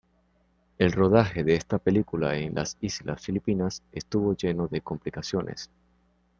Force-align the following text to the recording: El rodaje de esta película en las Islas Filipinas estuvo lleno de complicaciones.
El 0.79 0.93
rodaje 0.93 1.43
de 1.43 1.53
esta 1.53 1.77
película 1.77 2.35
en 2.35 2.55
las 2.55 2.75
Islas 2.81 3.21
Filipinas 3.23 3.83
estuvo 3.91 4.33
lleno 4.35 4.67
de 4.67 4.81
complicaciones. 4.81 5.69